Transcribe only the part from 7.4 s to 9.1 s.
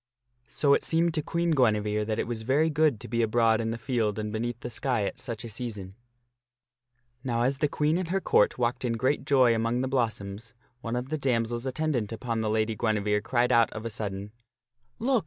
as the Queen and her Court walked in